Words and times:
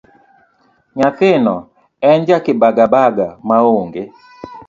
Nyathino 0.97 1.55
en 2.09 2.19
ja 2.27 2.37
kibaga 2.45 2.85
baga 2.93 3.27
maonge. 3.47 4.03